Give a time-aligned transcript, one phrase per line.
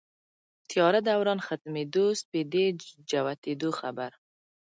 [0.69, 2.65] تیاره دوران ختمېدو سپېدې
[3.09, 4.11] جوتېدو خبر